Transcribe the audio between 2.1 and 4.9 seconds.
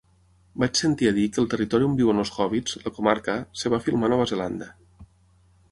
els hòbbits, la Comarca, es va filmar a Nova Zelanda.